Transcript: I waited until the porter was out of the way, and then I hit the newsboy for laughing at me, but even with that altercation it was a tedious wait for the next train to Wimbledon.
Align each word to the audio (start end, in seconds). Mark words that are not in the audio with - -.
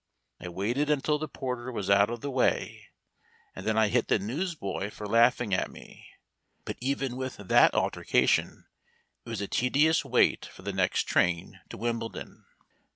I 0.39 0.47
waited 0.49 0.89
until 0.89 1.19
the 1.19 1.27
porter 1.27 1.71
was 1.71 1.87
out 1.87 2.09
of 2.09 2.21
the 2.21 2.31
way, 2.31 2.87
and 3.55 3.67
then 3.67 3.77
I 3.77 3.89
hit 3.89 4.07
the 4.07 4.17
newsboy 4.17 4.89
for 4.89 5.05
laughing 5.07 5.53
at 5.53 5.69
me, 5.69 6.07
but 6.65 6.75
even 6.81 7.15
with 7.15 7.37
that 7.37 7.75
altercation 7.75 8.65
it 9.23 9.29
was 9.29 9.41
a 9.41 9.47
tedious 9.47 10.03
wait 10.03 10.47
for 10.47 10.63
the 10.63 10.73
next 10.73 11.03
train 11.03 11.59
to 11.69 11.77
Wimbledon. 11.77 12.47